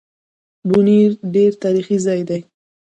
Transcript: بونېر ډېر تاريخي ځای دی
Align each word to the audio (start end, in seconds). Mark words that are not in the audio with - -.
بونېر 0.69 1.09
ډېر 1.33 1.51
تاريخي 1.63 1.97
ځای 2.05 2.21
دی 2.29 2.39